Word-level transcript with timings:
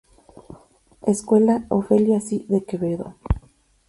Escuela 1.05 1.65
Ofelia 1.69 2.19
C. 2.21 2.45
de 2.49 2.63
Acevedo. 2.67 3.17